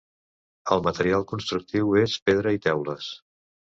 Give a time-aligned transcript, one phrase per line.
[0.75, 3.11] El material constructiu és pedra i teules.